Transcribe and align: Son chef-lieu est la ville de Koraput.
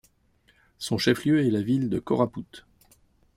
Son 0.79 0.97
chef-lieu 0.97 1.41
est 1.45 1.51
la 1.51 1.61
ville 1.61 1.87
de 1.87 1.99
Koraput. 1.99 2.65